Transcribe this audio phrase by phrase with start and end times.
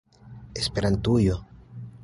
[0.55, 1.37] esperantujo